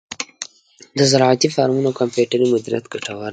د 0.97 0.99
زراعتی 1.11 1.49
فارمو 1.55 1.97
کمپیوټري 1.99 2.45
مدیریت 2.53 2.85
ګټور 2.93 3.17
دی. 3.29 3.29